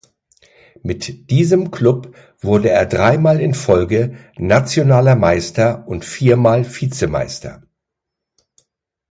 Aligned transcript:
Mit 0.81 1.29
diesem 1.29 1.69
Klub 1.69 2.17
wurde 2.41 2.71
er 2.71 2.87
dreimal 2.87 3.39
in 3.39 3.53
Folge 3.53 4.17
nationaler 4.35 5.15
Meister 5.15 5.87
und 5.87 6.05
viermal 6.05 6.65
Vizemeister. 6.65 7.61